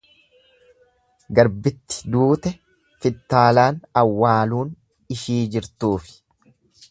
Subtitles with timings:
[1.39, 2.53] Garbitti duute
[3.05, 4.75] fittaalaan awwaaluun
[5.17, 6.19] ishii jirtuufi.